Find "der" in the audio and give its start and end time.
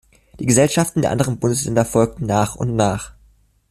1.03-1.11